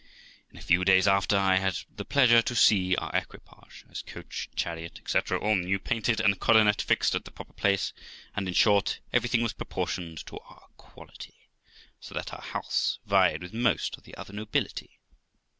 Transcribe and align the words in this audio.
In 0.49 0.57
a 0.57 0.63
few 0.63 0.83
days 0.83 1.07
after, 1.07 1.37
I 1.37 1.57
had 1.57 1.77
the 1.95 2.03
pleasure 2.03 2.41
to 2.41 2.55
see 2.55 2.95
our 2.95 3.11
equipage, 3.15 3.85
as 3.87 4.01
coach, 4.01 4.49
chariot, 4.55 4.97
etc., 4.97 5.39
all 5.39 5.53
new 5.55 5.77
painted, 5.77 6.19
and 6.19 6.33
a 6.33 6.37
coronet 6.37 6.81
fixed 6.81 7.13
at 7.13 7.23
the 7.23 7.29
proper 7.29 7.53
place, 7.53 7.93
and, 8.35 8.47
in 8.47 8.55
short, 8.55 8.99
everything 9.13 9.43
was 9.43 9.53
proportioned 9.53 10.25
to 10.25 10.39
our 10.39 10.69
quality, 10.75 11.51
so 11.99 12.15
that 12.15 12.33
our 12.33 12.41
house 12.41 12.97
vied 13.05 13.43
with 13.43 13.53
most 13.53 13.95
of 13.95 14.01
the 14.03 14.15
other 14.15 14.33
nobility. 14.33 14.97